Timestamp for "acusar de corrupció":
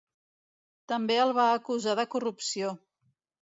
1.59-2.77